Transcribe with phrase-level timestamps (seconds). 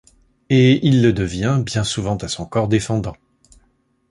[0.49, 3.15] Et il le devient, bien souvent à son corps défendant.